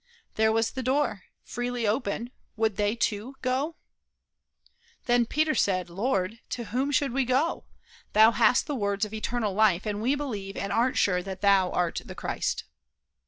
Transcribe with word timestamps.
There 0.33 0.51
was 0.51 0.71
the 0.71 0.81
door, 0.81 1.25
freely 1.43 1.85
open, 1.85 2.31
would 2.55 2.75
they, 2.75 2.95
too, 2.95 3.35
go? 3.43 3.75
Then 5.05 5.25
said 5.25 5.29
Peter: 5.29 5.93
"Lord, 5.93 6.39
to 6.49 6.63
whom 6.63 6.89
should 6.89 7.11
we 7.13 7.23
go? 7.23 7.65
Thou 8.13 8.31
hast 8.31 8.65
the 8.65 8.73
words 8.73 9.05
of 9.05 9.13
eternal 9.13 9.53
life, 9.53 9.85
and 9.85 10.01
we 10.01 10.15
believe 10.15 10.57
and 10.57 10.73
are 10.73 10.95
sure 10.95 11.21
that 11.21 11.41
thou 11.41 11.69
art 11.69 12.01
the 12.03 12.15
Christ." 12.15 12.63